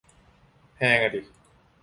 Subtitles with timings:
[0.75, 1.21] แพงอ่ะดิ